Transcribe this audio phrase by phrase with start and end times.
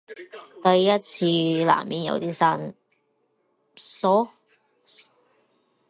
[0.63, 2.73] 第一次難免有啲生
[3.75, 4.29] 澀